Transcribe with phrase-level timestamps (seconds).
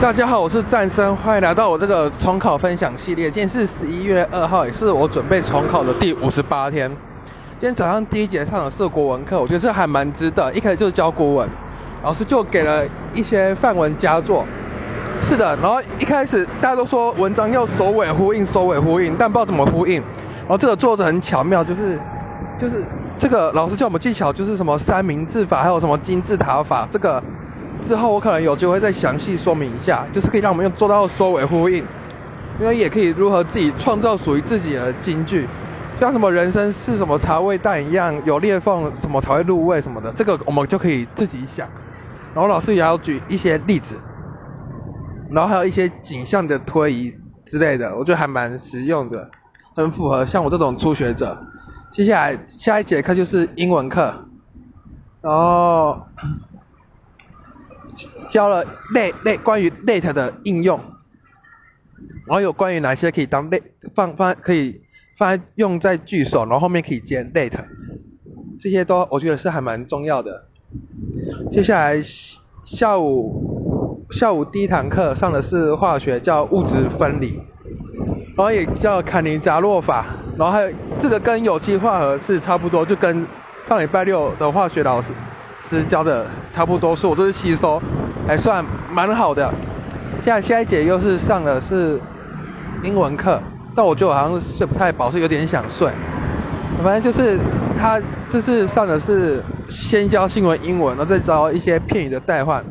[0.00, 3.30] 大家好，我是战生，欢迎来到我这个重考分享系列。
[3.30, 6.88] 今天是十一月二号，也是我准备重考的第五十八天。
[7.60, 10.50] 今天早上第一节上的是国文课，我觉得这还蛮值得。
[10.54, 11.48] 一开始就是教国文，
[12.02, 12.82] 老师就给了
[13.12, 14.46] 一些范文佳作。
[15.20, 19.96] 是的，然后一开始大家都说文章要首尾呼应，首尾呼应，但不知道怎么呼应。
[19.96, 22.00] 然后这个作者很巧妙，就是
[22.58, 22.82] 就是
[23.18, 27.22] 这个老师教我们技巧，就是什么三明治法，还有什么金字塔法，这个。
[27.80, 31.84] 之后我可能有机会再详细说明一下，就是可以让我们用做到收尾呼应，
[32.60, 35.48] 因为也可以如何自己创造属于自己的金句，
[35.98, 41.66] 像什么人生是什么茶味蛋一样有裂缝，什么才会入味什么的，这个我们就可以自己想。
[42.34, 43.96] 然后老师也要举一些例子，
[45.30, 47.12] 然后还有一些景象的推移
[47.46, 49.28] 之类的，我觉得还蛮实用的，
[49.74, 51.36] 很符合像我这种初学者。
[51.90, 54.14] 接下来下一节课就是英文课，
[55.20, 55.98] 然后。
[58.30, 58.64] 教了
[58.94, 60.78] late late 关于 late 的应用，
[62.26, 63.62] 然后有关于哪些可以当 late
[63.94, 64.80] 放放可以
[65.18, 67.64] 放用在句首，然后后面可以接 late，
[68.60, 70.46] 这些都我觉得是还蛮重要的。
[71.52, 72.00] 接下来
[72.64, 77.40] 下午下午第一堂课上的是化学，叫物质分离，
[78.36, 83.26] 然后也叫坎尼扎洛法，然后还有这个跟有机化合是差不多，就跟
[83.66, 85.08] 上礼拜六的化学老师。
[85.68, 87.80] 是教的差不多，是我这是吸收，
[88.26, 89.52] 还算蛮好的。
[90.22, 92.00] 现在下一节又是上的是
[92.82, 93.40] 英文课，
[93.74, 95.90] 但我觉得好像睡不太饱，是有点想睡。
[96.82, 97.38] 反正就是
[97.78, 102.64] 他这次上的是先教新闻英文，然后再教一些片语的代换，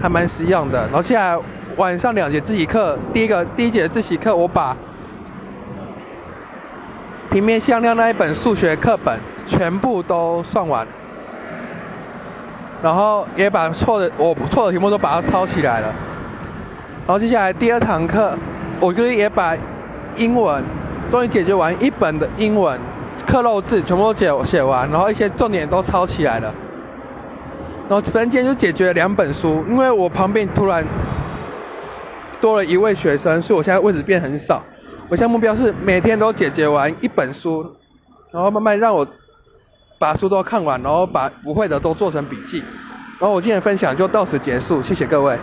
[0.00, 0.82] 还蛮实用的。
[0.86, 1.38] 然后现在
[1.76, 4.76] 晚上两节自习课，第一个第一节自习课我把
[7.30, 10.86] 平面向量那一本数学课本全部都算完。
[12.82, 15.88] 然后也把错的我错的题目都把它抄起来了。
[17.06, 18.36] 然后接下来第二堂课，
[18.80, 19.56] 我就是也把
[20.16, 20.62] 英文
[21.10, 22.78] 终于解决完一本的英文
[23.26, 26.52] 课漏字全部都写写完，然后一些重点都抄起来了。
[27.88, 30.84] 然后突然间就解决了两本书，因为我旁边突然
[32.40, 34.62] 多了一位学生，所以我现在位置变很少。
[35.08, 37.64] 我现在目标是每天都解决完一本书，
[38.32, 39.06] 然后慢慢让我。
[39.98, 42.58] 把书都看完，然后把不会的都做成笔记，
[43.18, 45.38] 然后我今天分享就到此结束，谢谢各位。